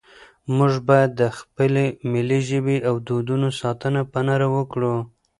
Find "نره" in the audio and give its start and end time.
4.27-4.47